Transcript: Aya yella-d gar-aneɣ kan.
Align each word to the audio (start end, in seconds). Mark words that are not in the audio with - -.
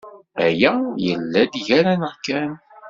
Aya 0.45 0.73
yella-d 1.05 1.53
gar-aneɣ 1.65 2.13
kan. 2.25 2.51